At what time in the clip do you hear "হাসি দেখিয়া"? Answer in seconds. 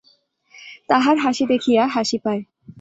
1.17-1.83